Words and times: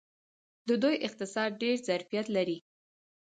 د 0.67 0.69
دوی 0.83 0.95
اقتصاد 1.07 1.51
ډیر 1.61 1.75
ظرفیت 1.87 2.27
لري. 2.35 2.57